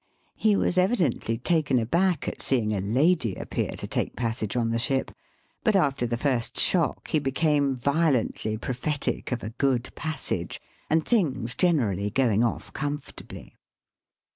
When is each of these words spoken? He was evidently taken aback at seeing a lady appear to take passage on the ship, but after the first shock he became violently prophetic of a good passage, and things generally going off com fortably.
He 0.35 0.55
was 0.55 0.79
evidently 0.79 1.37
taken 1.37 1.77
aback 1.77 2.27
at 2.27 2.41
seeing 2.41 2.73
a 2.73 2.81
lady 2.81 3.35
appear 3.35 3.69
to 3.77 3.85
take 3.85 4.15
passage 4.15 4.57
on 4.57 4.71
the 4.71 4.79
ship, 4.79 5.11
but 5.63 5.75
after 5.75 6.07
the 6.07 6.17
first 6.17 6.59
shock 6.59 7.09
he 7.09 7.19
became 7.19 7.75
violently 7.75 8.57
prophetic 8.57 9.31
of 9.31 9.43
a 9.43 9.51
good 9.51 9.93
passage, 9.93 10.59
and 10.89 11.05
things 11.05 11.53
generally 11.53 12.09
going 12.09 12.43
off 12.43 12.73
com 12.73 12.97
fortably. 12.97 13.51